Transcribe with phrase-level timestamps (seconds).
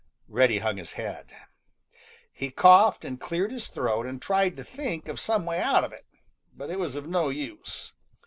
[0.27, 1.31] Reddy hung his head.
[2.33, 5.93] He coughed and cleared his throat and tried to think of some way out of
[5.93, 6.07] it.
[6.57, 7.93] But it was of no use.